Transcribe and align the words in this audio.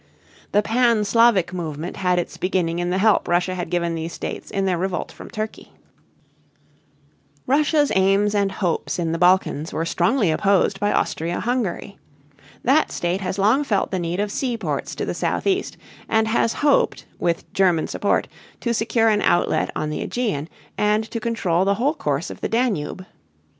The 0.51 0.63
pan 0.63 1.05
Slavic 1.05 1.53
movement 1.53 1.97
had 1.97 2.17
its 2.17 2.35
beginning 2.35 2.79
in 2.79 2.89
the 2.89 2.97
help 2.97 3.27
Russia 3.27 3.53
had 3.53 3.69
given 3.69 3.93
these 3.93 4.13
states 4.13 4.49
in 4.49 4.65
their 4.65 4.79
revolt 4.79 5.11
from 5.11 5.29
Turkey. 5.29 5.73
Russia's 7.45 7.91
aims 7.93 8.33
and 8.33 8.51
hopes 8.53 8.97
in 8.97 9.11
the 9.11 9.19
Balkans 9.19 9.71
were 9.71 9.85
strongly 9.85 10.31
opposed 10.31 10.79
by 10.79 10.91
Austria 10.91 11.39
Hungary. 11.39 11.99
That 12.63 12.91
state 12.91 13.21
has 13.21 13.37
long 13.37 13.63
felt 13.63 13.91
the 13.91 13.99
need 13.99 14.19
of 14.19 14.31
seaports 14.31 14.95
to 14.95 15.05
the 15.05 15.13
southeast 15.13 15.77
and 16.09 16.27
has 16.27 16.51
hoped, 16.65 17.05
with 17.19 17.53
German 17.53 17.85
support, 17.85 18.27
to 18.61 18.73
secure 18.73 19.09
an 19.09 19.21
outlet 19.21 19.69
on 19.75 19.91
the 19.91 20.01
Ægean 20.01 20.47
and 20.79 21.03
to 21.11 21.19
control 21.19 21.63
the 21.63 21.75
whole 21.75 21.93
course 21.93 22.31
of 22.31 22.41
the 22.41 22.49
Danube. 22.49 23.05